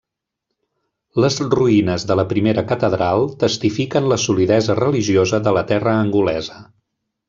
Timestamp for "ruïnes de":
1.55-2.17